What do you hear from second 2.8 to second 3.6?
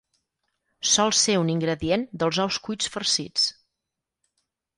farcits.